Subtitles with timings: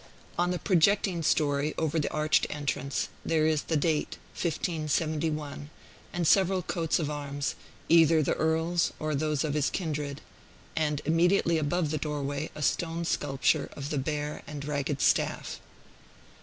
[0.35, 5.69] On the projecting story, over the arched entrance, there is the date, 1571,
[6.11, 7.53] and several coats of arms,
[7.87, 10.21] either the Earl's or those of his kindred,
[10.75, 15.59] and immediately above the doorway a stone sculpture of the Bear and Ragged Staff.